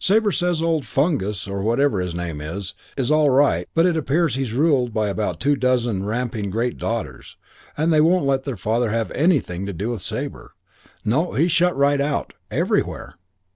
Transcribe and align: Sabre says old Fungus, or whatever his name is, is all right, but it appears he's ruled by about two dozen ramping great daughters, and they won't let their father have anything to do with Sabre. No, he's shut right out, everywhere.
Sabre 0.00 0.32
says 0.32 0.60
old 0.60 0.84
Fungus, 0.84 1.46
or 1.46 1.62
whatever 1.62 2.00
his 2.00 2.12
name 2.12 2.40
is, 2.40 2.74
is 2.96 3.12
all 3.12 3.30
right, 3.30 3.68
but 3.72 3.86
it 3.86 3.96
appears 3.96 4.34
he's 4.34 4.52
ruled 4.52 4.92
by 4.92 5.06
about 5.06 5.38
two 5.38 5.54
dozen 5.54 6.04
ramping 6.04 6.50
great 6.50 6.76
daughters, 6.76 7.36
and 7.76 7.92
they 7.92 8.00
won't 8.00 8.26
let 8.26 8.42
their 8.42 8.56
father 8.56 8.90
have 8.90 9.12
anything 9.12 9.64
to 9.64 9.72
do 9.72 9.92
with 9.92 10.02
Sabre. 10.02 10.54
No, 11.04 11.34
he's 11.34 11.52
shut 11.52 11.76
right 11.76 12.00
out, 12.00 12.32
everywhere. 12.50 13.14